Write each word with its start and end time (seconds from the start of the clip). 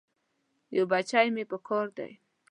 یو 0.75 0.83
بچی 0.91 1.27
مې 1.35 1.43
پکار 1.51 1.87
دی. 1.97 2.11